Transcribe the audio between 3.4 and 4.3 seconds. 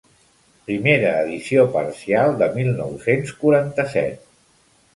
quaranta-set.